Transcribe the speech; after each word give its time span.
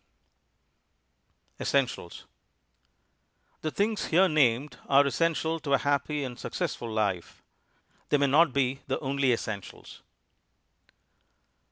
_ESSENTIALS 1.61 2.25
The 3.61 3.69
things 3.69 4.05
here 4.05 4.27
named 4.27 4.79
are 4.89 5.05
essential 5.05 5.59
to 5.59 5.73
a 5.73 5.77
happy 5.77 6.23
and 6.23 6.39
successful 6.39 6.89
life. 6.91 7.43
They 8.09 8.17
may 8.17 8.25
not 8.25 8.51
be 8.51 8.79
the 8.87 8.99
only 8.99 9.31
essentials. 9.31 10.01